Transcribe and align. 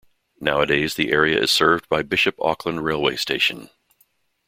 Nowadays 0.39 0.95
the 0.95 1.11
area 1.11 1.39
is 1.39 1.51
served 1.51 1.87
by 1.87 2.01
Bishop 2.01 2.33
Auckland 2.39 2.83
railway 2.83 3.15
station. 3.17 3.69